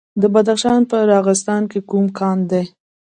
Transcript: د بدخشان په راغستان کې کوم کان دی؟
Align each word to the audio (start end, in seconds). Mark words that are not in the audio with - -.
د 0.21 0.23
بدخشان 0.33 0.81
په 0.91 0.97
راغستان 1.13 1.61
کې 1.71 1.79
کوم 1.89 2.05
کان 2.19 2.37
دی؟ 2.49 2.63